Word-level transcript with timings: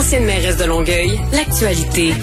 Ancienne 0.00 0.24
mairesse 0.24 0.56
de 0.56 0.64
Longueuil, 0.64 1.20
l'actualité. 1.30 2.14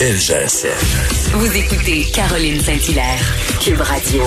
LGSN. 0.00 1.36
Vous 1.38 1.56
écoutez 1.56 2.02
Caroline 2.12 2.58
Saint-Hilaire, 2.58 3.22
Cube 3.62 3.80
Radio. 3.80 4.22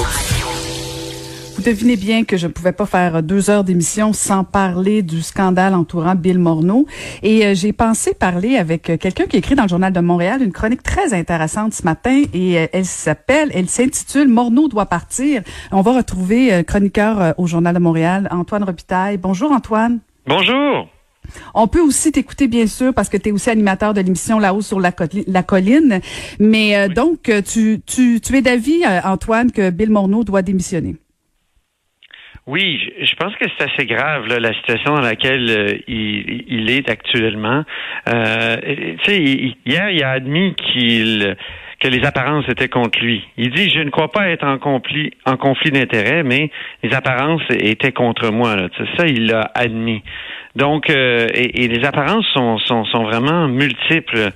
Vous 1.57 1.61
devinez 1.61 1.97
bien 1.97 2.23
que 2.23 2.37
je 2.37 2.47
ne 2.47 2.53
pouvais 2.53 2.71
pas 2.71 2.85
faire 2.85 3.21
deux 3.21 3.49
heures 3.49 3.65
d'émission 3.65 4.13
sans 4.13 4.45
parler 4.45 5.01
du 5.01 5.21
scandale 5.21 5.75
entourant 5.75 6.15
Bill 6.15 6.39
Morneau. 6.39 6.87
Et 7.21 7.45
euh, 7.45 7.53
j'ai 7.53 7.73
pensé 7.73 8.13
parler 8.13 8.55
avec 8.55 8.89
euh, 8.89 8.95
quelqu'un 8.95 9.25
qui 9.25 9.35
écrit 9.35 9.55
dans 9.55 9.63
le 9.63 9.69
Journal 9.69 9.91
de 9.91 9.99
Montréal 9.99 10.41
une 10.41 10.53
chronique 10.53 10.83
très 10.83 11.13
intéressante 11.13 11.73
ce 11.73 11.83
matin 11.83 12.23
et 12.33 12.59
euh, 12.59 12.67
elle 12.71 12.85
s'appelle, 12.85 13.51
elle 13.53 13.67
s'intitule 13.67 14.29
Morneau 14.29 14.69
doit 14.69 14.85
partir. 14.85 15.41
On 15.73 15.81
va 15.81 15.97
retrouver 15.97 16.53
un 16.53 16.63
chroniqueur 16.63 17.33
au 17.37 17.45
Journal 17.45 17.75
de 17.75 17.79
Montréal, 17.79 18.29
Antoine 18.31 18.63
Robitaille. 18.63 19.17
Bonjour 19.17 19.51
Antoine. 19.51 19.99
Bonjour. 20.25 20.87
On 21.53 21.67
peut 21.67 21.81
aussi 21.81 22.11
t'écouter, 22.11 22.47
bien 22.47 22.67
sûr, 22.67 22.93
parce 22.93 23.09
que 23.09 23.17
tu 23.17 23.29
es 23.29 23.31
aussi 23.31 23.49
animateur 23.49 23.93
de 23.93 24.01
l'émission 24.01 24.39
Là-haut 24.39 24.61
sur 24.61 24.79
la, 24.79 24.91
colline. 24.91 25.99
Mais 26.39 26.89
donc, 26.89 27.31
tu, 27.45 27.79
tu, 27.85 28.19
tu 28.21 28.35
es 28.35 28.41
d'avis, 28.41 28.83
Antoine, 29.03 29.51
que 29.51 29.69
Bill 29.69 29.89
Morneau 29.89 30.23
doit 30.23 30.41
démissionner? 30.41 30.95
Oui, 32.45 32.91
je 33.01 33.15
pense 33.15 33.33
que 33.37 33.45
c'est 33.57 33.71
assez 33.71 33.85
grave 33.85 34.27
là, 34.27 34.37
la 34.37 34.53
situation 34.53 34.95
dans 34.95 35.01
laquelle 35.01 35.49
euh, 35.49 35.77
il, 35.87 36.43
il, 36.49 36.69
est 36.69 36.89
actuellement. 36.89 37.63
Euh, 38.09 38.57
tu 38.65 38.97
sais, 39.05 39.21
hier, 39.65 39.89
il 39.89 40.03
a 40.03 40.11
admis 40.11 40.53
qu'il 40.55 41.37
que 41.83 41.89
les 41.89 42.05
apparences 42.05 42.47
étaient 42.47 42.69
contre 42.69 42.99
lui. 42.99 43.27
Il 43.37 43.51
dit 43.51 43.69
je 43.69 43.81
ne 43.81 43.89
crois 43.89 44.09
pas 44.09 44.29
être 44.29 44.45
en 44.45 44.57
conflit 44.57 45.11
en 45.25 45.35
conflit 45.35 45.71
d'intérêts, 45.71 46.23
mais 46.23 46.49
les 46.81 46.93
apparences 46.93 47.41
étaient 47.49 47.91
contre 47.91 48.31
moi. 48.31 48.55
Là. 48.55 48.69
Ça, 48.97 49.05
il 49.05 49.27
l'a 49.27 49.51
admis. 49.53 50.01
Donc, 50.55 50.89
euh, 50.89 51.27
et, 51.33 51.67
les 51.67 51.83
apparences 51.83 52.25
sont, 52.33 53.03
vraiment 53.03 53.47
multiples. 53.47 54.29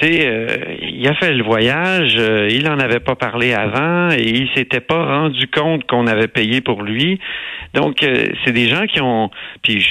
Tu 0.00 0.06
sais, 0.06 0.26
euh, 0.26 0.46
il 0.82 1.06
a 1.08 1.14
fait 1.14 1.32
le 1.32 1.42
voyage, 1.42 2.14
euh, 2.18 2.46
il 2.50 2.68
en 2.68 2.78
avait 2.78 3.00
pas 3.00 3.14
parlé 3.14 3.54
avant 3.54 4.10
et 4.10 4.22
il 4.22 4.48
s'était 4.54 4.80
pas 4.80 5.04
rendu 5.04 5.48
compte 5.48 5.84
qu'on 5.86 6.06
avait 6.06 6.28
payé 6.28 6.60
pour 6.60 6.82
lui. 6.82 7.18
Donc, 7.74 7.96
c'est 8.44 8.52
des 8.52 8.68
gens 8.68 8.86
qui 8.86 9.00
ont, 9.00 9.30
puis 9.62 9.86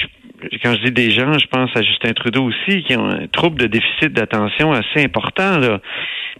quand 0.62 0.74
je 0.74 0.84
dis 0.84 0.92
des 0.92 1.10
gens, 1.10 1.38
je 1.38 1.46
pense 1.46 1.70
à 1.76 1.82
Justin 1.82 2.12
Trudeau 2.12 2.44
aussi, 2.44 2.82
qui 2.84 2.96
ont 2.96 3.08
un 3.08 3.26
trouble 3.26 3.60
de 3.60 3.66
déficit 3.66 4.12
d'attention 4.12 4.72
assez 4.72 5.04
important 5.04 5.58
là, 5.58 5.80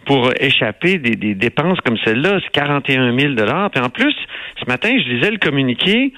pour 0.05 0.31
échapper 0.39 0.97
des, 0.97 1.15
des 1.15 1.35
dépenses 1.35 1.79
comme 1.81 1.97
celle-là. 2.03 2.39
C'est 2.43 2.51
41 2.51 3.15
000 3.17 3.35
Puis 3.35 3.81
en 3.81 3.89
plus, 3.89 4.15
ce 4.59 4.65
matin, 4.67 4.89
je 4.97 5.09
lisais 5.09 5.31
le 5.31 5.37
communiqué 5.37 6.13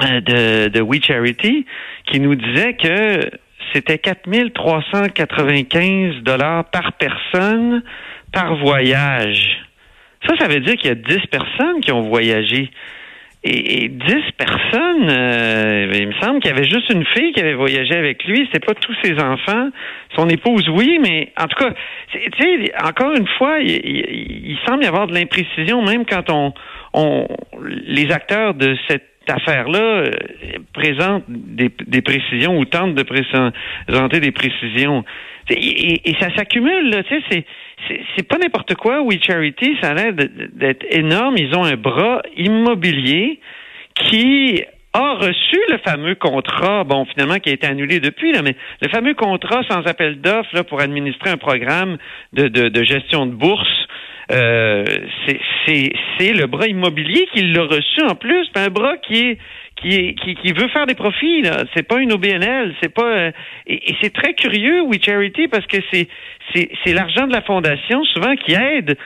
de, 0.00 0.68
de 0.68 0.80
We 0.80 1.00
Charity 1.02 1.66
qui 2.06 2.20
nous 2.20 2.34
disait 2.34 2.74
que 2.74 3.20
c'était 3.72 3.98
4395 3.98 6.22
dollars 6.22 6.64
par 6.70 6.92
personne 6.94 7.82
par 8.32 8.56
voyage. 8.56 9.60
Ça, 10.26 10.34
ça 10.38 10.48
veut 10.48 10.60
dire 10.60 10.76
qu'il 10.76 10.88
y 10.88 10.92
a 10.92 10.94
10 10.94 11.18
personnes 11.30 11.80
qui 11.80 11.92
ont 11.92 12.02
voyagé. 12.02 12.70
Et, 13.46 13.88
10 13.88 13.98
personnes, 14.38 15.10
euh, 15.10 15.92
il 15.94 16.08
me 16.08 16.14
semble 16.14 16.40
qu'il 16.40 16.50
y 16.50 16.54
avait 16.54 16.68
juste 16.68 16.90
une 16.90 17.04
fille 17.04 17.32
qui 17.32 17.40
avait 17.40 17.52
voyagé 17.52 17.94
avec 17.94 18.24
lui. 18.24 18.48
C'est 18.52 18.64
pas 18.64 18.72
tous 18.72 18.96
ses 19.02 19.20
enfants. 19.20 19.68
Son 20.16 20.28
épouse, 20.30 20.66
oui, 20.70 20.98
mais 21.02 21.30
en 21.38 21.46
tout 21.46 21.62
cas, 21.62 21.74
tu 22.10 22.20
sais, 22.40 22.72
encore 22.82 23.14
une 23.14 23.28
fois, 23.36 23.60
il, 23.60 23.70
il, 23.70 24.58
semble 24.66 24.84
y 24.84 24.86
avoir 24.86 25.06
de 25.08 25.14
l'imprécision, 25.14 25.82
même 25.82 26.06
quand 26.06 26.30
on, 26.30 26.54
on, 26.94 27.28
les 27.86 28.10
acteurs 28.12 28.54
de 28.54 28.76
cette 28.88 29.10
affaire-là 29.28 29.78
euh, 29.78 30.10
présente 30.72 31.24
des, 31.28 31.70
des, 31.86 32.00
précisions 32.00 32.58
ou 32.58 32.64
tente 32.64 32.94
de 32.94 33.02
présenter 33.02 34.20
des 34.20 34.32
précisions. 34.32 35.04
Et, 35.50 36.10
et, 36.10 36.16
ça 36.18 36.34
s'accumule, 36.34 37.04
tu 37.08 37.22
sais, 37.30 37.44
c'est, 37.88 38.26
pas 38.28 38.38
n'importe 38.38 38.74
quoi. 38.74 39.02
We 39.02 39.18
Charity, 39.22 39.76
ça 39.80 39.90
a 39.90 39.94
l'air 39.94 40.12
d'être 40.14 40.84
énorme. 40.90 41.36
Ils 41.38 41.54
ont 41.56 41.64
un 41.64 41.76
bras 41.76 42.22
immobilier 42.36 43.40
qui 43.94 44.62
a 44.92 45.14
reçu 45.14 45.58
le 45.68 45.78
fameux 45.78 46.14
contrat, 46.14 46.84
bon, 46.84 47.04
finalement, 47.06 47.38
qui 47.38 47.50
a 47.50 47.52
été 47.52 47.66
annulé 47.66 48.00
depuis, 48.00 48.32
là, 48.32 48.42
mais 48.42 48.54
le 48.80 48.88
fameux 48.88 49.14
contrat 49.14 49.62
sans 49.68 49.82
appel 49.86 50.20
d'offres 50.20 50.62
pour 50.62 50.80
administrer 50.80 51.30
un 51.30 51.36
programme 51.36 51.96
de, 52.32 52.48
de, 52.48 52.68
de 52.68 52.84
gestion 52.84 53.26
de 53.26 53.32
bourse 53.32 53.86
euh, 54.32 54.84
c'est 55.66 56.32
le 56.32 56.46
bras 56.46 56.66
immobilier 56.66 57.26
qui 57.32 57.42
l'a 57.42 57.62
reçu 57.62 58.02
en 58.02 58.14
plus, 58.14 58.48
un 58.54 58.68
bras 58.68 58.96
qui 58.96 59.16
est 59.16 59.38
qui, 59.76 60.14
qui, 60.14 60.34
qui 60.36 60.52
veut 60.52 60.68
faire 60.68 60.86
des 60.86 60.94
profits. 60.94 61.42
Là. 61.42 61.64
C'est 61.74 61.82
pas 61.82 61.98
une 62.00 62.12
OBNL, 62.12 62.74
c'est 62.82 62.92
pas 62.92 63.06
euh, 63.06 63.32
et, 63.66 63.90
et 63.90 63.96
c'est 64.02 64.12
très 64.12 64.34
curieux, 64.34 64.82
We 64.82 65.00
Charity, 65.02 65.48
parce 65.48 65.66
que 65.66 65.78
c'est 65.92 66.08
c'est 66.54 66.92
l'argent 66.92 67.26
de 67.26 67.32
la 67.32 67.42
fondation 67.42 68.04
souvent 68.04 68.36
qui 68.36 68.52
aide 68.52 68.96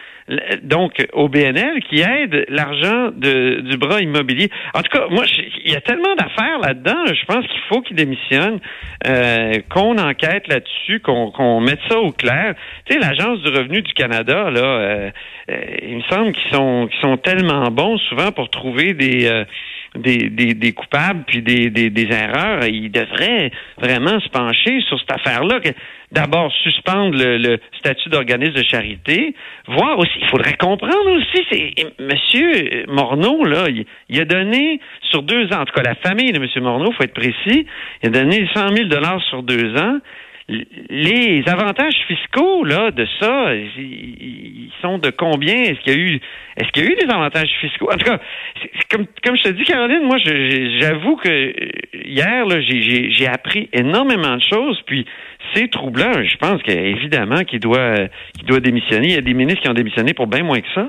donc 0.63 1.07
au 1.13 1.29
BNL 1.29 1.81
qui 1.89 2.01
aide 2.01 2.45
l'argent 2.49 3.11
du 3.13 3.77
bras 3.79 4.01
immobilier. 4.01 4.51
En 4.75 4.83
tout 4.83 4.91
cas, 4.91 5.07
moi, 5.11 5.25
il 5.65 5.73
y 5.73 5.77
a 5.77 5.81
tellement 5.81 6.15
d'affaires 6.17 6.59
là-dedans. 6.61 7.07
Je 7.07 7.25
pense 7.25 7.47
qu'il 7.47 7.61
faut 7.69 7.81
qu'il 7.81 7.97
démissionne, 7.97 8.61
euh, 9.07 9.55
qu'on 9.71 9.97
enquête 9.99 10.47
là-dessus, 10.49 11.01
qu'on 11.01 11.61
mette 11.61 11.81
ça 11.89 11.99
au 11.99 12.13
clair. 12.13 12.55
Tu 12.85 12.95
sais, 12.95 13.01
l'agence 13.01 13.41
du 13.41 13.49
revenu 13.49 13.83
du 13.83 13.93
Canada, 13.95 14.51
là, 14.51 14.61
euh, 14.61 15.11
euh, 15.51 15.57
il 15.83 15.97
me 15.97 16.03
semble 16.11 16.33
qu'ils 16.33 16.53
sont 16.53 16.89
qu'ils 16.91 17.01
sont 17.01 17.17
tellement 17.17 17.71
bons 17.71 17.99
souvent 17.99 18.33
pour 18.33 18.51
trouver 18.51 18.93
des 18.93 19.45
des, 19.99 20.55
des, 20.55 20.73
coupables 20.73 21.25
puis 21.27 21.43
des, 21.43 21.71
des, 21.71 21.91
des 21.91 22.09
erreurs, 22.13 22.65
ils 22.65 22.91
devraient 22.91 23.51
vraiment 23.79 24.19
se 24.21 24.29
pencher 24.29 24.81
sur 24.89 24.99
cette 25.01 25.13
affaire-là. 25.13 25.61
D'abord, 26.11 26.51
suspendre 26.63 27.17
le, 27.19 27.59
statut 27.79 28.09
d'organisme 28.09 28.55
de 28.55 28.65
charité, 28.65 29.35
voir 29.67 29.99
aussi, 29.99 30.13
il 30.21 30.29
faudrait 30.29 30.57
comprendre 30.57 31.11
aussi, 31.13 31.45
c'est 31.51 31.75
Monsieur 31.99 32.87
Morneau, 32.89 33.45
là, 33.45 33.67
il, 34.09 34.21
a 34.21 34.25
donné 34.25 34.81
sur 35.11 35.23
deux 35.23 35.47
ans, 35.53 35.61
en 35.61 35.65
tout 35.65 35.75
cas 35.75 35.83
la 35.83 35.97
famille 35.97 36.33
de 36.33 36.39
Monsieur 36.39 36.63
Morneau, 36.63 36.93
faut 36.93 37.05
être 37.05 37.15
précis, 37.15 37.67
il 38.03 38.07
a 38.07 38.11
donné 38.11 38.49
100 38.55 38.75
000 38.75 38.89
dollars 38.89 39.23
sur 39.29 39.43
deux 39.43 39.77
ans 39.77 39.99
les 40.49 41.43
avantages 41.47 41.97
fiscaux 42.07 42.65
là 42.65 42.91
de 42.91 43.07
ça, 43.21 43.55
ils 43.55 44.71
sont 44.81 44.99
de 44.99 45.11
combien? 45.11 45.55
Est-ce 45.55 45.81
qu'il 45.81 45.93
y 45.93 45.97
a 45.97 45.99
eu 45.99 46.21
est-ce 46.57 46.73
qu'il 46.73 46.85
y 46.85 46.89
a 46.89 46.91
eu 46.91 46.97
des 46.97 47.13
avantages 47.13 47.51
fiscaux? 47.61 47.91
En 47.93 47.97
tout 47.97 48.05
cas, 48.05 48.19
comme 48.91 49.07
comme 49.23 49.37
je 49.37 49.43
te 49.43 49.49
dis 49.51 49.65
Caroline, 49.65 50.05
moi 50.05 50.17
j'avoue 50.81 51.17
que 51.17 51.55
hier 51.95 52.47
là 52.47 52.61
j'ai 52.61 53.27
appris 53.27 53.69
énormément 53.73 54.37
de 54.37 54.43
choses 54.43 54.81
puis 54.87 55.05
c'est 55.55 55.71
troublant. 55.71 56.13
Je 56.15 56.37
pense 56.39 56.63
qu'évidemment 56.63 57.45
qu'il 57.45 57.61
doit 57.61 58.09
qu'il 58.37 58.47
doit 58.47 58.61
démissionner. 58.61 59.09
Il 59.09 59.15
y 59.15 59.19
a 59.19 59.23
des 59.23 59.35
ministres 59.35 59.63
qui 59.63 59.69
ont 59.69 59.75
démissionné 59.75 60.15
pour 60.15 60.27
bien 60.27 60.43
moins 60.43 60.61
que 60.61 60.73
ça 60.75 60.89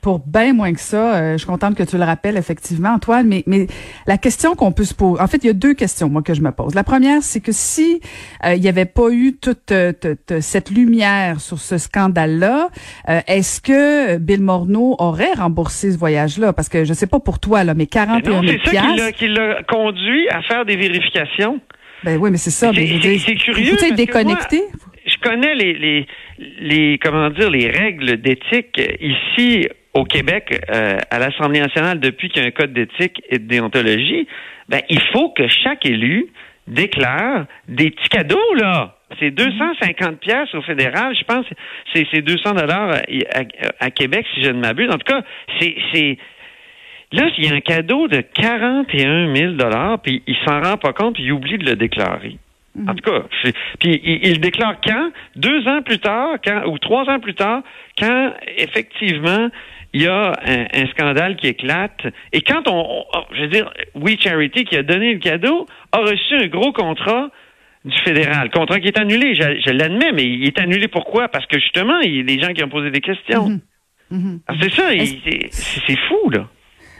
pour 0.00 0.20
bien 0.20 0.52
moins 0.52 0.72
que 0.72 0.80
ça. 0.80 1.16
Euh, 1.16 1.32
je 1.32 1.38
suis 1.38 1.46
contente 1.46 1.74
que 1.74 1.82
tu 1.82 1.96
le 1.96 2.04
rappelles, 2.04 2.36
effectivement, 2.36 2.90
Antoine. 2.90 3.26
Mais, 3.26 3.42
mais 3.46 3.66
la 4.06 4.18
question 4.18 4.54
qu'on 4.54 4.72
peut 4.72 4.84
se 4.84 4.94
poser, 4.94 5.20
en 5.20 5.26
fait, 5.26 5.38
il 5.44 5.46
y 5.46 5.50
a 5.50 5.54
deux 5.54 5.74
questions, 5.74 6.08
moi, 6.08 6.22
que 6.22 6.34
je 6.34 6.40
me 6.40 6.50
pose. 6.50 6.74
La 6.74 6.84
première, 6.84 7.22
c'est 7.22 7.40
que 7.40 7.52
si 7.52 8.00
euh, 8.44 8.54
il 8.54 8.60
n'y 8.60 8.68
avait 8.68 8.86
pas 8.86 9.10
eu 9.10 9.34
toute, 9.40 9.72
euh, 9.72 9.92
cette 10.40 10.70
lumière 10.70 11.40
sur 11.40 11.58
ce 11.58 11.78
scandale-là, 11.78 12.68
est-ce 13.26 13.60
que 13.60 14.18
Bill 14.18 14.42
Morneau 14.42 14.96
aurait 14.98 15.32
remboursé 15.34 15.92
ce 15.92 15.98
voyage-là? 15.98 16.52
Parce 16.52 16.68
que 16.68 16.84
je 16.84 16.92
sais 16.92 17.06
pas 17.06 17.20
pour 17.20 17.38
toi, 17.38 17.64
là, 17.64 17.74
mais 17.74 17.86
41 17.86 18.42
000 18.42 18.54
C'est 18.64 18.76
ça 18.76 19.12
qui 19.12 19.28
l'a 19.28 19.62
conduit 19.64 20.28
à 20.28 20.42
faire 20.42 20.64
des 20.64 20.76
vérifications. 20.76 21.60
Ben 22.04 22.18
oui, 22.20 22.30
mais 22.30 22.36
c'est 22.38 22.50
ça. 22.50 22.72
C'est 22.72 23.34
curieux. 23.36 23.76
Faut 23.76 23.84
être 23.84 23.94
déconnecté. 23.94 24.62
je 25.06 25.16
connais 25.18 25.54
les, 25.54 25.74
les, 25.74 26.06
les, 26.60 26.98
comment 26.98 27.30
dire, 27.30 27.50
les 27.50 27.68
règles 27.68 28.20
d'éthique 28.20 28.80
ici 29.00 29.68
au 29.94 30.04
Québec, 30.04 30.64
euh, 30.70 30.96
à 31.10 31.18
l'Assemblée 31.18 31.60
nationale, 31.60 32.00
depuis 32.00 32.28
qu'il 32.28 32.42
y 32.42 32.44
a 32.44 32.48
un 32.48 32.50
code 32.50 32.72
d'éthique 32.72 33.22
et 33.28 33.38
de 33.38 33.46
déontologie, 33.46 34.26
ben, 34.68 34.80
il 34.88 35.00
faut 35.12 35.30
que 35.30 35.48
chaque 35.48 35.84
élu 35.84 36.28
déclare 36.66 37.44
des 37.68 37.90
petits 37.90 38.08
cadeaux, 38.08 38.54
là. 38.54 38.96
C'est 39.18 39.30
250 39.30 40.20
pièces 40.20 40.54
au 40.54 40.62
fédéral, 40.62 41.14
je 41.14 41.24
pense, 41.24 41.44
c'est, 41.92 42.06
c'est 42.10 42.22
200 42.22 42.52
dollars 42.52 42.96
à, 43.78 43.90
Québec, 43.90 44.24
si 44.34 44.42
je 44.42 44.50
ne 44.50 44.58
m'abuse. 44.58 44.88
En 44.88 44.96
tout 44.96 45.12
cas, 45.12 45.22
c'est, 45.60 45.74
c'est, 45.92 46.16
là, 47.12 47.28
il 47.36 47.44
y 47.44 47.52
a 47.52 47.54
un 47.54 47.60
cadeau 47.60 48.08
de 48.08 48.22
41 48.22 49.34
000 49.34 49.52
dollars, 49.52 50.00
puis 50.00 50.22
il 50.26 50.36
s'en 50.46 50.62
rend 50.62 50.78
pas 50.78 50.94
compte, 50.94 51.14
puis 51.14 51.24
il 51.24 51.32
oublie 51.32 51.58
de 51.58 51.66
le 51.66 51.76
déclarer. 51.76 52.38
Mhm. 52.74 52.88
En 52.88 52.94
tout 52.94 53.10
cas, 53.10 53.24
puis 53.80 54.00
il, 54.02 54.40
déclare 54.40 54.76
quand? 54.82 55.10
Deux 55.36 55.68
ans 55.68 55.82
plus 55.82 55.98
tard, 55.98 56.36
quand 56.42 56.66
ou 56.68 56.78
trois 56.78 57.04
ans 57.10 57.20
plus 57.20 57.34
tard, 57.34 57.62
quand 57.98 58.32
effectivement 58.56 59.50
il 59.92 60.02
y 60.02 60.06
a 60.06 60.32
un, 60.44 60.86
scandale 60.86 61.36
qui 61.36 61.48
éclate. 61.48 62.06
Et 62.32 62.40
quand 62.42 62.62
on, 62.66 63.04
je 63.34 63.42
veux 63.42 63.48
dire, 63.48 63.72
We 63.94 64.16
Charity 64.18 64.64
qui 64.64 64.76
a 64.76 64.82
donné 64.82 65.12
le 65.12 65.18
cadeau 65.18 65.66
a 65.92 65.98
reçu 65.98 66.34
un 66.34 66.46
gros 66.46 66.72
contrat 66.72 67.30
du 67.84 67.96
fédéral, 67.98 68.50
contrat 68.50 68.80
qui 68.80 68.88
est 68.88 68.98
annulé. 68.98 69.34
Je, 69.34 69.70
l'admets, 69.70 70.12
mais 70.12 70.24
il 70.24 70.44
est 70.44 70.58
annulé 70.58 70.88
pourquoi? 70.88 71.28
Parce 71.28 71.46
que 71.46 71.58
justement, 71.58 72.00
il 72.00 72.16
y 72.16 72.20
a 72.20 72.22
des 72.22 72.40
gens 72.40 72.52
qui 72.52 72.62
ont 72.64 72.68
posé 72.68 72.90
des 72.90 73.00
questions. 73.00 73.48
Mhm. 73.48 73.60
Mhm. 74.10 74.40
Ah, 74.46 74.54
c'est 74.60 74.70
ça, 74.72 74.88
c'est 75.86 75.98
fou 76.08 76.30
là. 76.30 76.46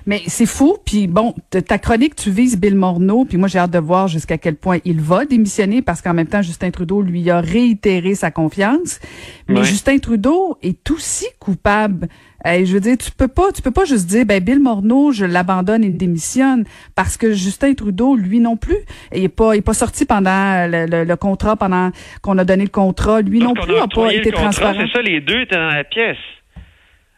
Mais 0.06 0.22
c'est 0.26 0.46
fou. 0.46 0.78
Puis 0.84 1.06
bon, 1.06 1.34
ta 1.50 1.78
chronique, 1.78 2.16
tu 2.16 2.30
vises 2.30 2.58
Bill 2.58 2.74
Morneau. 2.74 3.24
Puis 3.24 3.38
moi, 3.38 3.48
j'ai 3.48 3.58
hâte 3.58 3.70
de 3.70 3.78
voir 3.78 4.08
jusqu'à 4.08 4.38
quel 4.38 4.56
point 4.56 4.78
il 4.84 5.00
va 5.00 5.24
démissionner 5.24 5.82
parce 5.82 6.02
qu'en 6.02 6.14
même 6.14 6.26
temps, 6.26 6.42
Justin 6.42 6.70
Trudeau 6.70 7.02
lui 7.02 7.30
a 7.30 7.40
réitéré 7.40 8.14
sa 8.14 8.30
confiance. 8.30 9.00
Mais 9.48 9.64
Justin 9.64 9.98
Trudeau 9.98 10.58
est 10.62 10.90
aussi 10.90 11.26
coupable. 11.38 12.08
Je 12.44 12.72
veux 12.72 12.80
dire, 12.80 12.96
tu 12.98 13.10
peux 13.10 13.28
pas, 13.28 13.52
tu 13.52 13.62
peux 13.62 13.70
pas 13.70 13.84
juste 13.84 14.06
dire, 14.06 14.24
ben 14.26 14.42
Bill 14.42 14.60
Morneau, 14.60 15.12
je 15.12 15.24
l'abandonne 15.24 15.84
et 15.84 15.90
démissionne 15.90 16.64
parce 16.94 17.16
que 17.16 17.32
Justin 17.32 17.74
Trudeau, 17.74 18.16
lui 18.16 18.40
non 18.40 18.56
plus, 18.56 18.78
il 19.14 19.24
est 19.24 19.28
pas, 19.28 19.54
il 19.54 19.58
est 19.58 19.62
pas 19.62 19.74
sorti 19.74 20.04
pendant 20.04 20.68
le, 20.68 21.14
contrat, 21.14 21.56
pendant 21.56 21.90
qu'on 22.22 22.38
a 22.38 22.44
donné 22.44 22.64
le 22.64 22.70
contrat, 22.70 23.22
lui 23.22 23.38
non 23.38 23.54
plus 23.54 23.74
n'a 23.74 23.86
pas 23.86 24.12
été 24.12 24.30
transparent. 24.32 24.74
C'est 24.78 24.92
ça, 24.92 25.02
les 25.02 25.20
deux 25.20 25.42
étaient 25.42 25.56
dans 25.56 25.68
la 25.68 25.84
pièce. 25.84 26.18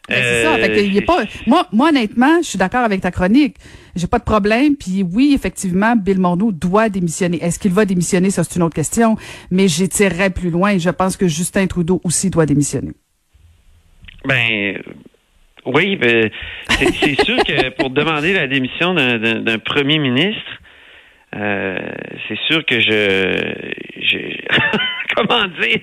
Ben, 0.07 0.17
c'est 0.21 0.43
ça. 0.43 0.57
Fait 0.57 1.01
pas. 1.01 1.23
Moi, 1.47 1.67
moi, 1.71 1.89
honnêtement, 1.89 2.41
je 2.41 2.49
suis 2.49 2.59
d'accord 2.59 2.83
avec 2.83 3.01
ta 3.01 3.11
chronique. 3.11 3.55
J'ai 3.95 4.07
pas 4.07 4.19
de 4.19 4.23
problème. 4.23 4.75
Puis 4.75 5.03
oui, 5.03 5.31
effectivement, 5.33 5.95
Bill 5.95 6.19
Morneau 6.19 6.51
doit 6.51 6.89
démissionner. 6.89 7.43
Est-ce 7.43 7.57
qu'il 7.57 7.71
va 7.71 7.85
démissionner? 7.85 8.29
Ça, 8.29 8.43
c'est 8.43 8.55
une 8.57 8.63
autre 8.63 8.75
question. 8.75 9.17
Mais 9.49 9.67
j'étirerais 9.67 10.29
plus 10.29 10.51
loin. 10.51 10.77
Je 10.77 10.89
pense 10.91 11.17
que 11.17 11.27
Justin 11.27 11.65
Trudeau 11.67 12.01
aussi 12.03 12.29
doit 12.29 12.45
démissionner. 12.45 12.91
Ben. 14.25 14.81
Oui, 15.65 15.95
ben, 15.95 16.29
c'est 16.69 17.23
sûr 17.23 17.37
que 17.43 17.69
pour 17.69 17.89
demander 17.89 18.33
la 18.33 18.47
démission 18.47 18.93
d'un 18.93 19.59
premier 19.59 19.97
ministre, 19.99 20.61
euh, 21.35 21.77
c'est 22.27 22.39
sûr 22.47 22.63
que 22.65 22.79
je, 22.79 23.51
je 23.99 24.17
comment 25.15 25.47
dire, 25.59 25.79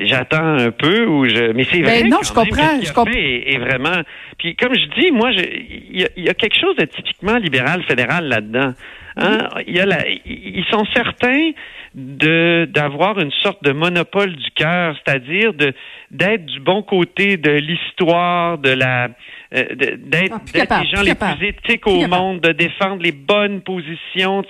j'attends 0.00 0.56
un 0.58 0.70
peu 0.72 1.06
ou 1.06 1.28
je, 1.28 1.52
mais 1.52 1.64
c'est 1.70 1.82
ben 1.82 2.00
vrai. 2.00 2.02
non, 2.08 2.18
je 2.22 2.32
comprends, 2.32 2.80
je 2.82 2.92
comprends. 2.92 3.12
Et, 3.14 3.58
vraiment, 3.58 4.02
puis 4.38 4.56
comme 4.56 4.74
je 4.74 5.00
dis, 5.00 5.12
moi, 5.12 5.30
il 5.32 6.08
y, 6.16 6.28
a 6.28 6.34
quelque 6.34 6.58
chose 6.58 6.74
de 6.76 6.84
typiquement 6.86 7.36
libéral 7.36 7.82
fédéral 7.84 8.26
là-dedans. 8.26 8.72
Hein? 9.16 9.48
Il 9.66 9.76
y 9.76 9.80
a 9.80 9.86
la, 9.86 10.08
ils 10.08 10.64
sont 10.70 10.84
certains 10.94 11.50
de 11.94 12.66
d'avoir 12.72 13.18
une 13.20 13.32
sorte 13.42 13.62
de 13.62 13.72
monopole 13.72 14.34
du 14.34 14.50
cœur, 14.52 14.96
c'est-à-dire 15.04 15.52
de 15.52 15.74
d'être 16.10 16.46
du 16.46 16.60
bon 16.60 16.82
côté 16.82 17.36
de 17.36 17.50
l'histoire, 17.50 18.58
de 18.58 18.70
la 18.70 19.08
euh, 19.54 19.64
d'être 19.74 20.40
ah, 20.70 20.82
les 20.82 20.88
gens 20.88 21.02
les 21.02 21.14
plus 21.14 21.48
éthiques 21.48 21.86
au 21.86 22.06
monde, 22.06 22.40
de 22.40 22.52
défendre 22.52 23.02
les 23.02 23.12
bonnes 23.12 23.60
positions. 23.60 24.42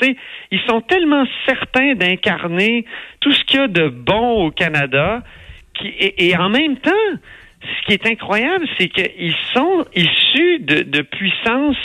Ils 0.51 0.61
sont 0.69 0.81
tellement 0.81 1.25
certains 1.47 1.95
d'incarner 1.95 2.85
tout 3.21 3.33
ce 3.33 3.43
qu'il 3.45 3.61
y 3.61 3.63
a 3.65 3.69
de 3.69 3.89
bon 3.89 4.47
au 4.47 4.51
Canada, 4.53 5.23
qui, 5.75 5.89
et, 5.89 6.29
et 6.29 6.37
en 6.37 6.49
même 6.49 6.77
temps, 6.77 6.91
ce 7.63 7.87
qui 7.87 7.93
est 7.95 8.07
incroyable, 8.07 8.67
c'est 8.79 8.89
qu'ils 8.89 9.35
sont 9.53 9.85
issus 9.95 10.61
de, 10.61 10.83
de 10.83 11.03
puissances 11.03 11.77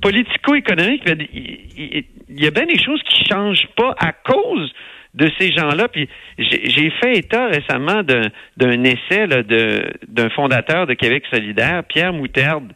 politico-économiques. 0.00 1.02
Il, 1.34 2.04
y 2.28 2.46
a 2.46 2.50
bien 2.50 2.66
des 2.66 2.78
choses 2.78 3.02
qui 3.02 3.24
changent 3.24 3.68
pas 3.76 3.94
à 3.98 4.12
cause 4.12 4.72
de 5.14 5.30
ces 5.38 5.52
gens-là. 5.52 5.88
Puis 5.88 6.08
j'ai 6.38 6.90
fait 7.02 7.18
état 7.18 7.46
récemment 7.46 8.02
d'un 8.02 8.84
essai 8.84 9.26
d'un 10.08 10.30
fondateur 10.30 10.86
de 10.86 10.94
Québec 10.94 11.24
solidaire, 11.30 11.84
Pierre 11.84 12.12
Moutarde, 12.12 12.72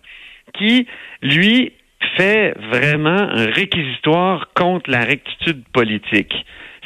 qui, 0.54 0.86
lui, 1.22 1.72
fait 2.16 2.54
vraiment 2.70 3.28
un 3.30 3.46
réquisitoire 3.46 4.50
contre 4.54 4.90
la 4.90 5.04
rectitude 5.04 5.64
politique. 5.72 6.32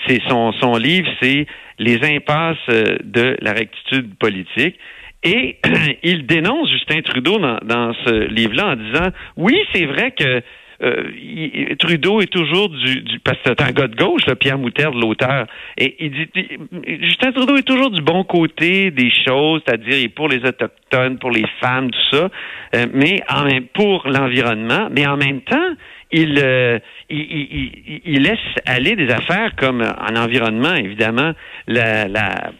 C'est 0.06 0.20
son, 0.28 0.52
son 0.52 0.76
livre, 0.76 1.08
c'est 1.20 1.46
Les 1.78 2.02
impasses 2.02 2.66
de 2.68 3.36
la 3.40 3.52
rectitude 3.52 4.14
politique. 4.18 4.78
Et 5.22 5.58
il 6.02 6.26
dénonce 6.26 6.70
Justin 6.70 7.02
Trudeau 7.02 7.38
dans, 7.38 7.58
dans 7.64 7.94
ce 8.04 8.28
livre-là 8.28 8.72
en 8.72 8.76
disant, 8.76 9.08
oui, 9.36 9.58
c'est 9.72 9.86
vrai 9.86 10.12
que 10.12 10.42
euh, 10.82 11.74
Trudeau 11.78 12.20
est 12.20 12.32
toujours 12.32 12.68
du, 12.68 13.02
du 13.02 13.20
parce 13.20 13.38
que 13.38 13.50
c'est 13.50 13.62
un 13.62 13.70
gars 13.70 13.86
de 13.86 13.94
gauche, 13.94 14.22
Pierre 14.40 14.58
Moutarde, 14.58 14.96
l'auteur, 14.96 15.46
et 15.78 15.94
il 16.04 16.10
dit 16.10 16.98
Justin 17.02 17.30
Trudeau 17.30 17.56
est 17.56 17.62
toujours 17.62 17.90
du 17.90 18.02
bon 18.02 18.24
côté 18.24 18.90
des 18.90 19.12
choses, 19.24 19.62
c'est-à-dire 19.64 19.96
il 19.96 20.04
est 20.04 20.08
pour 20.08 20.28
les 20.28 20.38
autochtones, 20.38 21.18
pour 21.18 21.30
les 21.30 21.44
femmes, 21.60 21.90
tout 21.92 22.16
ça, 22.16 22.30
euh, 22.74 22.86
mais 22.92 23.22
en 23.28 23.44
même 23.44 23.66
pour 23.66 24.08
l'environnement, 24.08 24.88
mais 24.90 25.06
en 25.06 25.16
même 25.16 25.42
temps, 25.42 25.70
il, 26.10 26.38
euh, 26.42 26.80
il, 27.08 27.20
il, 27.20 28.00
il, 28.04 28.22
laisse 28.22 28.38
aller 28.66 28.96
des 28.96 29.10
affaires 29.10 29.54
comme 29.56 29.82
en 29.82 30.16
environnement, 30.16 30.74
évidemment, 30.74 31.32
la, 31.68 32.08
la 32.08 32.50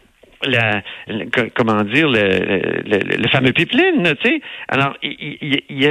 la, 0.45 0.83
comment 1.55 1.83
dire 1.83 2.09
le, 2.09 2.83
le, 2.85 3.29
fameux 3.29 3.53
pipeline, 3.53 4.15
tu 4.21 4.29
sais. 4.29 4.41
Alors 4.69 4.97
il, 5.03 5.39
il, 5.41 5.61
il, 5.69 5.83
y 5.83 5.87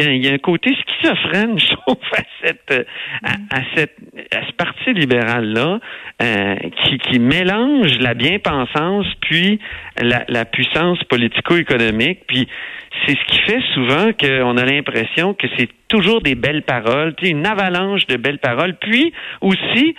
a, 0.00 0.12
y 0.12 0.28
a, 0.28 0.32
un 0.32 0.38
côté 0.38 0.74
schizophrène, 0.74 1.58
je 1.58 1.66
trouve, 1.74 1.96
à 2.12 2.22
cette 2.42 2.86
à, 3.22 3.58
cette 3.74 3.96
à 4.34 4.46
ce 4.46 4.52
parti 4.52 4.92
libéral 4.92 5.52
là 5.52 5.80
euh, 6.22 6.56
qui, 6.84 6.98
qui 6.98 7.18
mélange 7.18 7.98
la 7.98 8.14
bien-pensance 8.14 9.06
puis 9.20 9.58
la, 10.00 10.24
la 10.28 10.44
puissance 10.44 11.02
politico-économique, 11.04 12.20
puis 12.26 12.48
c'est 13.04 13.16
ce 13.16 13.24
qui 13.26 13.38
fait 13.40 13.62
souvent 13.74 14.12
qu'on 14.12 14.56
a 14.56 14.64
l'impression 14.64 15.34
que 15.34 15.46
c'est 15.56 15.68
toujours 15.88 16.20
des 16.22 16.34
belles 16.34 16.62
paroles, 16.62 17.14
une 17.22 17.46
avalanche 17.46 18.06
de 18.06 18.16
belles 18.16 18.38
paroles, 18.38 18.76
puis 18.76 19.12
aussi 19.40 19.94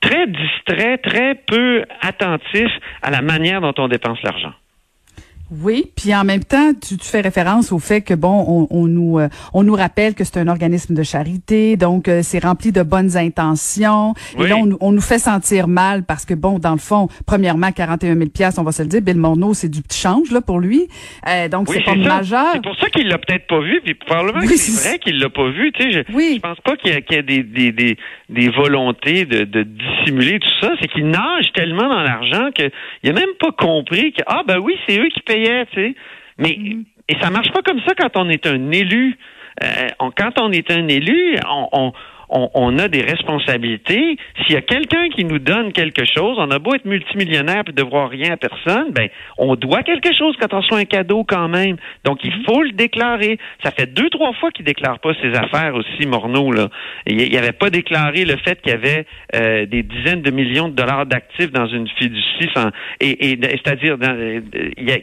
très 0.00 0.26
distrait, 0.26 0.98
très 0.98 1.34
peu 1.34 1.84
attentif 2.00 2.70
à 3.02 3.10
la 3.10 3.22
manière 3.22 3.60
dont 3.60 3.74
on 3.78 3.88
dépense 3.88 4.22
l'argent. 4.22 4.52
Oui, 5.50 5.92
puis 5.96 6.12
en 6.12 6.24
même 6.24 6.42
temps, 6.42 6.72
tu, 6.74 6.98
tu, 6.98 7.06
fais 7.06 7.20
référence 7.20 7.70
au 7.70 7.78
fait 7.78 8.00
que 8.00 8.14
bon, 8.14 8.44
on, 8.48 8.66
on 8.70 8.86
nous 8.88 9.20
euh, 9.20 9.28
on 9.54 9.62
nous 9.62 9.74
rappelle 9.74 10.14
que 10.14 10.24
c'est 10.24 10.38
un 10.38 10.48
organisme 10.48 10.92
de 10.92 11.04
charité, 11.04 11.76
donc 11.76 12.08
euh, 12.08 12.20
c'est 12.22 12.42
rempli 12.42 12.72
de 12.72 12.82
bonnes 12.82 13.16
intentions. 13.16 14.14
Et 14.40 14.48
là, 14.48 14.56
on, 14.56 14.76
on, 14.80 14.90
nous 14.90 15.00
fait 15.00 15.20
sentir 15.20 15.68
mal 15.68 16.02
parce 16.02 16.24
que 16.24 16.34
bon, 16.34 16.58
dans 16.58 16.72
le 16.72 16.78
fond, 16.78 17.06
premièrement, 17.26 17.70
41 17.70 18.16
000 18.16 18.30
pièces, 18.30 18.58
on 18.58 18.64
va 18.64 18.72
se 18.72 18.82
le 18.82 18.88
dire, 18.88 19.02
Bill 19.02 19.18
Morneau, 19.18 19.54
c'est 19.54 19.68
du 19.68 19.82
petit 19.82 20.00
change 20.00 20.32
là 20.32 20.40
pour 20.40 20.58
lui, 20.58 20.88
euh, 21.28 21.48
donc 21.48 21.68
c'est 21.68 21.84
pas 21.84 21.94
majeur. 21.94 22.46
C'est 22.52 22.64
pour 22.64 22.76
ça 22.76 22.90
qu'il 22.90 23.06
l'a 23.06 23.18
peut-être 23.18 23.46
pas 23.46 23.60
vu, 23.60 23.80
puis 23.84 23.94
probablement 23.94 24.40
que 24.40 24.56
c'est 24.56 24.88
vrai 24.88 24.98
qu'il 24.98 25.20
l'a 25.20 25.30
pas 25.30 25.48
vu. 25.48 25.70
Tu 25.72 25.82
sais, 25.84 25.90
je, 25.92 26.12
oui. 26.12 26.34
je 26.36 26.40
pense 26.40 26.58
pas 26.60 26.76
qu'il 26.76 26.90
y, 26.90 26.94
a, 26.94 26.98
y 26.98 27.18
a 27.18 27.22
des, 27.22 27.44
des, 27.44 27.70
des, 27.70 27.96
des 28.28 28.48
volontés 28.48 29.24
de, 29.24 29.44
de, 29.44 29.62
dissimuler 29.62 30.40
tout 30.40 30.50
ça. 30.60 30.72
C'est 30.80 30.88
qu'il 30.88 31.06
nage 31.06 31.52
tellement 31.54 31.88
dans 31.88 32.02
l'argent 32.02 32.50
qu'il 32.52 33.10
a 33.10 33.12
même 33.12 33.34
pas 33.38 33.52
compris 33.52 34.12
que 34.12 34.22
ah 34.26 34.42
ben 34.46 34.58
oui, 34.58 34.74
c'est 34.88 34.98
eux 34.98 35.08
qui 35.14 35.20
mais 36.38 36.50
mm-hmm. 36.50 36.84
et 37.08 37.16
ça 37.20 37.30
marche 37.30 37.50
pas 37.52 37.62
comme 37.62 37.80
ça 37.86 37.94
quand 37.94 38.16
on 38.16 38.28
est 38.28 38.46
un 38.46 38.70
élu. 38.70 39.18
Euh, 39.62 39.88
quand 40.16 40.38
on 40.40 40.52
est 40.52 40.70
un 40.70 40.86
élu, 40.88 41.36
on, 41.48 41.68
on, 41.72 41.92
a 42.30 42.88
des 42.88 43.02
responsabilités. 43.02 44.16
S'il 44.42 44.54
y 44.54 44.58
a 44.58 44.62
quelqu'un 44.62 45.08
qui 45.08 45.24
nous 45.24 45.38
donne 45.38 45.72
quelque 45.72 46.04
chose, 46.04 46.36
on 46.38 46.50
a 46.50 46.58
beau 46.58 46.74
être 46.74 46.84
multimillionnaire 46.84 47.62
et 47.68 47.72
devoir 47.72 48.10
rien 48.10 48.32
à 48.32 48.36
personne, 48.36 48.92
ben 48.92 49.08
on 49.38 49.56
doit 49.56 49.82
quelque 49.82 50.14
chose 50.16 50.36
quand 50.40 50.52
on 50.52 50.60
reçoit 50.60 50.78
un 50.78 50.84
cadeau 50.84 51.24
quand 51.24 51.48
même. 51.48 51.76
Donc 52.04 52.20
il 52.24 52.32
faut 52.44 52.62
le 52.62 52.72
déclarer. 52.72 53.38
Ça 53.64 53.70
fait 53.70 53.92
deux 53.92 54.10
trois 54.10 54.32
fois 54.34 54.50
qu'il 54.50 54.64
déclare 54.64 54.98
pas 55.00 55.12
ses 55.22 55.34
affaires 55.36 55.74
aussi, 55.74 56.06
Morneau 56.06 56.52
là. 56.52 56.68
Il 57.06 57.32
n'avait 57.32 57.52
pas 57.52 57.70
déclaré 57.70 58.24
le 58.24 58.36
fait 58.36 58.60
qu'il 58.60 58.72
y 58.72 58.74
avait 58.74 59.06
euh, 59.34 59.66
des 59.66 59.82
dizaines 59.82 60.22
de 60.22 60.30
millions 60.30 60.68
de 60.68 60.74
dollars 60.74 61.06
d'actifs 61.06 61.52
dans 61.52 61.66
une 61.66 61.88
fiducie, 61.88 62.48
sans, 62.54 62.70
et, 63.00 63.32
et 63.32 63.38
c'est-à-dire 63.40 63.96
euh, 64.02 64.40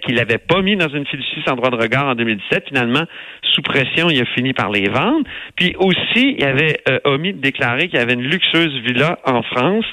qu'il 0.04 0.16
n'avait 0.16 0.38
pas 0.38 0.62
mis 0.62 0.76
dans 0.76 0.90
une 0.90 1.06
fiducie 1.06 1.42
sans 1.46 1.56
droit 1.56 1.70
de 1.70 1.76
regard 1.76 2.08
en 2.08 2.16
2017. 2.16 2.66
Finalement, 2.68 3.06
sous 3.54 3.62
pression, 3.62 4.10
il 4.10 4.22
a 4.22 4.26
fini 4.26 4.54
par 4.54 4.72
les 4.72 4.90
vendre. 4.90 5.26
Puis 5.56 5.76
aussi, 5.78 6.36
il 6.38 6.42
y 6.42 6.46
avait 6.46 6.80
euh, 6.90 7.00
de 7.18 7.40
déclarer 7.40 7.88
qu'il 7.88 8.00
y 8.00 8.02
avait 8.02 8.14
une 8.14 8.24
luxueuse 8.24 8.74
villa 8.86 9.20
en 9.26 9.42
France. 9.44 9.86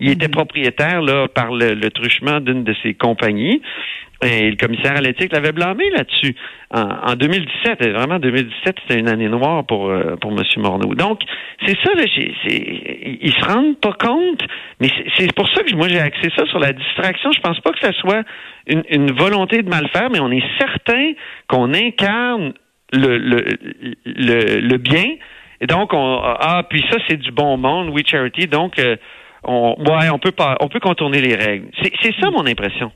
Il 0.00 0.10
était 0.10 0.26
mhm. 0.26 0.32
propriétaire 0.32 1.02
là 1.02 1.28
par 1.28 1.52
le, 1.52 1.88
truchement 1.90 2.40
d'une 2.40 2.64
de 2.64 2.74
ses 2.82 2.94
compagnies. 2.94 3.60
Et 4.20 4.50
le 4.50 4.56
commissaire 4.56 4.96
à 4.96 5.00
l'éthique 5.00 5.32
l'avait 5.32 5.52
blâmé 5.52 5.84
là-dessus. 5.90 6.34
En, 6.72 7.14
2017, 7.14 7.88
vraiment 7.92 8.18
2017, 8.18 8.76
c'était 8.82 8.98
une 8.98 9.08
année 9.08 9.28
noire 9.28 9.64
pour 9.64 9.90
euh, 9.90 10.16
pour 10.16 10.32
M. 10.32 10.42
Morneau. 10.56 10.92
Donc, 10.94 11.20
c'est 11.64 11.76
ça, 11.84 11.94
là, 11.94 12.02
ils 12.04 13.32
se 13.32 13.44
rendent 13.44 13.78
pas 13.78 13.92
compte, 13.92 14.42
mais 14.80 14.88
c'est 15.16 15.32
pour 15.34 15.48
ça 15.50 15.62
que 15.62 15.72
moi 15.76 15.86
j'ai 15.86 16.00
axé 16.00 16.30
ça 16.36 16.46
sur 16.46 16.58
la 16.58 16.72
distraction. 16.72 17.30
Je 17.30 17.40
pense 17.40 17.60
pas 17.60 17.70
que 17.70 17.78
ça 17.78 17.92
soit 17.92 18.24
une, 18.66 18.82
une 18.90 19.12
volonté 19.12 19.62
de 19.62 19.68
mal 19.68 19.88
faire, 19.90 20.10
mais 20.10 20.18
on 20.18 20.32
est 20.32 20.44
certain 20.58 21.12
qu'on 21.46 21.72
incarne 21.72 22.54
le, 22.92 23.18
le, 23.18 23.44
le, 24.04 24.60
le 24.60 24.76
bien 24.78 25.14
Et 25.60 25.66
donc, 25.66 25.92
on, 25.92 26.20
ah, 26.22 26.62
puis 26.68 26.84
ça, 26.90 26.98
c'est 27.08 27.16
du 27.16 27.32
bon 27.32 27.56
monde, 27.56 27.90
We 27.90 28.04
Charity. 28.06 28.46
Donc, 28.46 28.78
euh, 28.78 28.96
on, 29.44 29.74
ouais, 29.78 30.08
on 30.10 30.18
peut 30.18 30.32
pas, 30.32 30.56
on 30.60 30.68
peut 30.68 30.80
contourner 30.80 31.20
les 31.20 31.34
règles. 31.34 31.68
C'est 31.82 32.14
ça 32.20 32.30
mon 32.30 32.46
impression. 32.46 32.92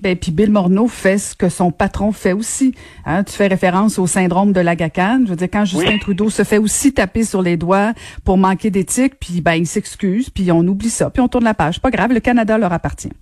Ben, 0.00 0.16
puis 0.16 0.30
Bill 0.30 0.50
Morneau 0.50 0.88
fait 0.88 1.18
ce 1.18 1.34
que 1.34 1.48
son 1.48 1.70
patron 1.70 2.12
fait 2.12 2.34
aussi. 2.34 2.74
Hein, 3.06 3.24
tu 3.24 3.32
fais 3.32 3.46
référence 3.46 3.98
au 3.98 4.06
syndrome 4.06 4.52
de 4.52 4.60
l'agacane. 4.60 5.24
Je 5.24 5.30
veux 5.30 5.36
dire, 5.36 5.48
quand 5.50 5.64
Justin 5.64 5.98
Trudeau 5.98 6.28
se 6.28 6.44
fait 6.44 6.58
aussi 6.58 6.92
taper 6.92 7.24
sur 7.24 7.40
les 7.40 7.56
doigts 7.56 7.92
pour 8.24 8.36
manquer 8.36 8.70
d'éthique, 8.70 9.14
puis 9.18 9.40
ben 9.40 9.54
il 9.54 9.66
s'excuse, 9.66 10.28
puis 10.28 10.52
on 10.52 10.60
oublie 10.60 10.90
ça, 10.90 11.08
puis 11.08 11.22
on 11.22 11.28
tourne 11.28 11.44
la 11.44 11.54
page. 11.54 11.80
Pas 11.80 11.90
grave, 11.90 12.12
le 12.12 12.20
Canada 12.20 12.58
leur 12.58 12.72
appartient. 12.72 13.12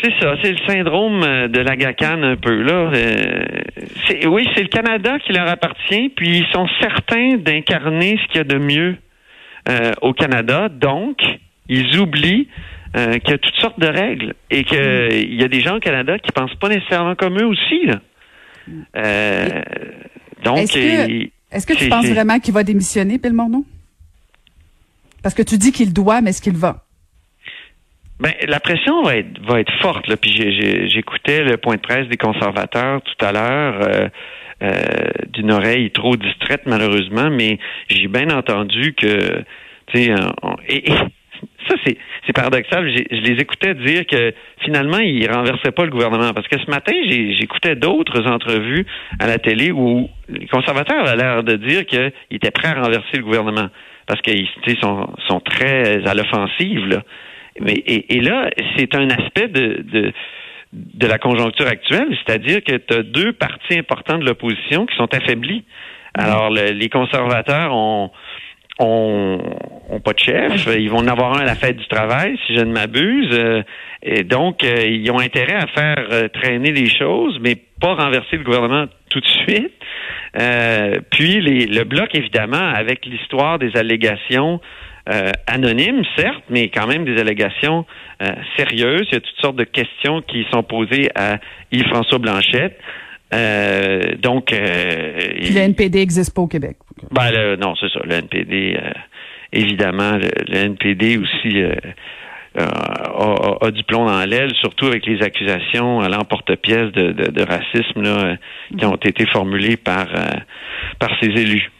C'est 0.00 0.12
ça, 0.20 0.34
c'est 0.42 0.52
le 0.52 0.58
syndrome 0.66 1.22
euh, 1.22 1.48
de 1.48 1.60
la 1.60 1.76
gacane 1.76 2.24
un 2.24 2.36
peu 2.36 2.62
là. 2.62 2.90
Euh, 2.94 3.44
oui, 4.26 4.48
c'est 4.54 4.62
le 4.62 4.68
Canada 4.68 5.18
qui 5.18 5.32
leur 5.32 5.48
appartient, 5.48 6.08
puis 6.10 6.38
ils 6.38 6.46
sont 6.52 6.66
certains 6.80 7.36
d'incarner 7.36 8.18
ce 8.22 8.26
qu'il 8.28 8.38
y 8.38 8.40
a 8.40 8.44
de 8.44 8.58
mieux 8.58 8.96
euh, 9.68 9.92
au 10.00 10.12
Canada. 10.12 10.68
Donc, 10.68 11.18
ils 11.68 11.98
oublient 11.98 12.48
qu'il 12.94 13.30
y 13.30 13.32
a 13.32 13.38
toutes 13.38 13.54
sortes 13.54 13.80
de 13.80 13.86
règles 13.86 14.34
et 14.50 14.64
qu'il 14.64 15.34
y 15.34 15.42
a 15.42 15.48
des 15.48 15.60
gens 15.62 15.76
au 15.76 15.80
Canada 15.80 16.18
qui 16.18 16.30
pensent 16.30 16.54
pas 16.56 16.68
nécessairement 16.68 17.14
comme 17.14 17.38
eux 17.38 17.46
aussi. 17.46 17.86
Là. 17.86 18.00
donc, 20.44 20.58
est-ce 20.58 21.66
que, 21.66 21.72
tu 21.72 21.88
penses 21.88 22.06
vraiment 22.06 22.38
qu'il 22.38 22.52
va 22.52 22.64
démissionner, 22.64 23.16
Bill 23.16 23.32
Morneau? 23.32 23.64
Parce 25.22 25.34
que 25.34 25.42
tu 25.42 25.56
dis 25.56 25.72
qu'il 25.72 25.94
doit, 25.94 26.20
mais 26.20 26.30
est-ce 26.30 26.42
qu'il 26.42 26.56
va? 26.56 26.84
Ben, 28.22 28.34
la 28.46 28.60
pression 28.60 29.02
va 29.02 29.16
être, 29.16 29.40
va 29.44 29.58
être 29.58 29.72
forte. 29.80 30.06
Là. 30.06 30.16
Puis 30.16 30.30
j'écoutais 30.88 31.42
le 31.42 31.56
point 31.56 31.74
de 31.74 31.80
presse 31.80 32.06
des 32.06 32.16
conservateurs 32.16 33.02
tout 33.02 33.24
à 33.24 33.32
l'heure. 33.32 33.80
Euh, 33.82 34.08
euh, 34.62 34.76
d'une 35.30 35.50
oreille 35.50 35.90
trop 35.90 36.14
distraite 36.14 36.62
malheureusement, 36.66 37.30
mais 37.30 37.58
j'ai 37.88 38.06
bien 38.06 38.30
entendu 38.30 38.94
que, 38.94 39.42
tu 39.88 40.04
sais, 40.04 40.14
et, 40.68 40.88
ça 41.68 41.74
c'est 41.84 41.98
c'est 42.24 42.32
paradoxal. 42.32 42.88
Je 42.88 43.16
les 43.16 43.40
écoutais 43.40 43.74
dire 43.74 44.06
que 44.06 44.32
finalement 44.64 45.00
ils 45.00 45.28
renversaient 45.28 45.72
pas 45.72 45.84
le 45.84 45.90
gouvernement 45.90 46.32
parce 46.32 46.46
que 46.46 46.60
ce 46.60 46.70
matin 46.70 46.92
j'écoutais 47.08 47.74
d'autres 47.74 48.24
entrevues 48.30 48.86
à 49.18 49.26
la 49.26 49.38
télé 49.38 49.72
où 49.72 50.08
les 50.28 50.46
conservateurs 50.46 51.08
avaient 51.08 51.16
l'air 51.16 51.42
de 51.42 51.56
dire 51.56 51.84
qu'ils 51.84 52.12
étaient 52.30 52.52
prêts 52.52 52.68
à 52.68 52.82
renverser 52.82 53.16
le 53.16 53.24
gouvernement 53.24 53.66
parce 54.06 54.20
qu'ils 54.20 54.46
sont 54.80 55.12
sont 55.26 55.40
très 55.40 56.06
à 56.06 56.14
l'offensive 56.14 56.86
là. 56.86 57.02
Mais, 57.60 57.74
et, 57.74 58.20
là, 58.20 58.50
c'est 58.76 58.94
un 58.94 59.08
aspect 59.10 59.48
de, 59.48 59.82
de, 59.82 60.12
de, 60.72 61.06
la 61.06 61.18
conjoncture 61.18 61.66
actuelle, 61.66 62.16
c'est-à-dire 62.24 62.64
que 62.64 62.76
tu 62.76 62.94
as 62.94 63.02
deux 63.02 63.32
partis 63.32 63.78
importants 63.78 64.18
de 64.18 64.24
l'opposition 64.24 64.86
qui 64.86 64.96
sont 64.96 65.12
affaiblis. 65.14 65.64
Alors, 66.14 66.50
les 66.50 66.88
conservateurs 66.88 67.74
ont, 67.74 68.10
ont, 68.78 69.38
ont, 69.90 70.00
pas 70.00 70.12
de 70.12 70.18
chef. 70.18 70.66
Ils 70.78 70.90
vont 70.90 70.98
en 70.98 71.06
avoir 71.06 71.34
un 71.36 71.40
à 71.40 71.44
la 71.44 71.54
fête 71.54 71.76
du 71.76 71.86
travail, 71.86 72.38
si 72.46 72.56
je 72.56 72.60
ne 72.60 72.72
m'abuse. 72.72 73.30
Euh, 73.32 73.62
et 74.02 74.24
donc, 74.24 74.64
euh, 74.64 74.86
ils 74.86 75.10
ont 75.10 75.18
intérêt 75.18 75.54
à 75.54 75.66
faire 75.66 76.06
euh, 76.10 76.28
traîner 76.28 76.72
les 76.72 76.88
choses, 76.88 77.38
mais 77.40 77.56
pas 77.80 77.94
renverser 77.94 78.36
le 78.36 78.44
gouvernement 78.44 78.86
tout 79.10 79.20
de 79.20 79.26
suite. 79.26 79.72
puis 81.10 81.40
les, 81.40 81.66
le 81.66 81.84
bloc, 81.84 82.14
évidemment, 82.14 82.68
avec 82.74 83.04
l'histoire 83.06 83.58
des 83.58 83.76
allégations 83.76 84.60
euh, 85.08 85.32
anonymes, 85.48 86.04
certes, 86.16 86.44
mais 86.48 86.68
quand 86.68 86.86
même 86.86 87.04
des 87.04 87.20
allégations 87.20 87.84
euh, 88.22 88.28
sérieuses. 88.56 89.08
Il 89.10 89.14
y 89.14 89.16
a 89.16 89.20
toutes 89.20 89.40
sortes 89.40 89.56
de 89.56 89.64
questions 89.64 90.22
qui 90.22 90.46
sont 90.52 90.62
posées 90.62 91.08
à 91.16 91.38
Yves-François 91.72 92.18
Blanchette. 92.18 92.78
Euh, 93.34 94.14
donc, 94.20 94.46
Puis 94.46 95.54
le 95.54 95.58
NPD 95.58 95.98
n'existe 95.98 96.32
pas 96.34 96.42
au 96.42 96.46
Québec. 96.46 96.76
Ben, 97.10 97.56
non, 97.56 97.74
c'est 97.80 97.88
ça. 97.88 98.00
Le 98.04 98.14
NPD, 98.14 98.78
évidemment, 99.52 100.18
le, 100.18 100.54
NPD 100.54 101.18
aussi 101.18 101.64
a, 102.56 103.70
du 103.72 103.82
plomb 103.82 104.06
dans 104.06 104.24
l'aile, 104.24 104.52
surtout 104.60 104.86
avec 104.86 105.04
les 105.06 105.20
accusations 105.22 106.00
à 106.00 106.08
l'emporte-pièce 106.08 106.92
de, 106.92 107.10
de, 107.10 107.42
racisme 107.42 108.02
là, 108.02 108.36
qui 108.78 108.84
ont 108.84 108.94
été 108.94 109.26
formulées 109.26 109.78
par, 109.78 110.06
par 111.00 111.10
ces 111.20 111.28
élus. 111.28 111.72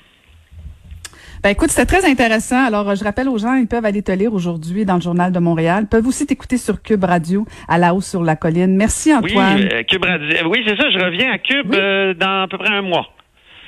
Ben 1.42 1.50
écoute, 1.50 1.70
c'était 1.70 1.87
très 1.87 2.08
intéressant. 2.08 2.64
Alors, 2.64 2.88
euh, 2.88 2.94
je 2.94 3.02
rappelle 3.02 3.28
aux 3.28 3.37
gens, 3.37 3.54
ils 3.54 3.66
peuvent 3.66 3.84
aller 3.84 4.02
te 4.02 4.12
lire 4.12 4.32
aujourd'hui 4.32 4.84
dans 4.84 4.94
le 4.94 5.00
Journal 5.00 5.32
de 5.32 5.38
Montréal. 5.40 5.84
Ils 5.84 5.88
peuvent 5.88 6.06
aussi 6.06 6.25
t'écouter 6.25 6.56
sur 6.56 6.80
Cube 6.82 7.02
Radio 7.02 7.44
à 7.66 7.78
la 7.78 7.94
hausse 7.94 8.11
sur 8.11 8.22
la 8.22 8.37
colline. 8.37 8.76
Merci 8.76 9.12
Antoine. 9.12 9.56
Oui, 9.56 9.68
euh, 9.72 9.82
Cube 9.82 10.04
Radio. 10.04 10.49
Oui, 10.49 10.62
c'est 10.64 10.76
ça. 10.76 10.88
Je 10.90 11.04
reviens 11.04 11.32
à 11.32 11.38
Cube 11.38 11.75
euh, 11.75 12.14
dans 12.14 12.42
à 12.42 12.49
peu 12.49 12.58
près 12.58 12.72
un 12.72 12.82
mois. 12.82 13.08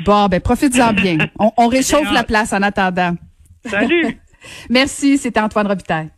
Bon, 0.05 0.27
ben 0.29 0.41
profites-en 0.41 0.93
bien. 1.03 1.19
On, 1.39 1.67
réchauffe 1.67 2.13
la 2.13 2.23
place 2.23 2.53
en 2.53 2.63
attendant. 2.63 3.17
Salut. 3.65 4.21
Merci. 4.71 5.19
C'était 5.19 5.41
Antoine 5.41 5.67
Robitaille. 5.67 6.11